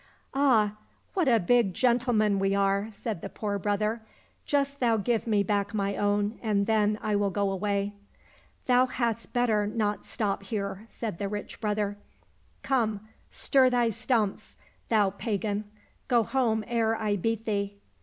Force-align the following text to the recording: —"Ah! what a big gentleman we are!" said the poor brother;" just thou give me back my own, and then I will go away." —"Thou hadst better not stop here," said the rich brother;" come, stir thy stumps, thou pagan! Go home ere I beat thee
—"Ah! 0.33 0.77
what 1.13 1.27
a 1.27 1.39
big 1.39 1.75
gentleman 1.75 2.39
we 2.39 2.55
are!" 2.55 2.89
said 3.03 3.21
the 3.21 3.29
poor 3.29 3.59
brother;" 3.59 4.01
just 4.53 4.79
thou 4.79 4.97
give 4.97 5.27
me 5.27 5.43
back 5.43 5.75
my 5.75 5.95
own, 5.95 6.39
and 6.41 6.65
then 6.65 6.97
I 7.03 7.15
will 7.15 7.29
go 7.29 7.51
away." 7.51 7.93
—"Thou 8.65 8.87
hadst 8.87 9.31
better 9.31 9.67
not 9.67 10.07
stop 10.07 10.41
here," 10.41 10.87
said 10.89 11.19
the 11.19 11.29
rich 11.29 11.61
brother;" 11.61 11.97
come, 12.63 13.09
stir 13.29 13.69
thy 13.69 13.91
stumps, 13.91 14.57
thou 14.89 15.11
pagan! 15.11 15.65
Go 16.07 16.23
home 16.23 16.63
ere 16.65 16.95
I 16.95 17.15
beat 17.15 17.45
thee 17.45 17.75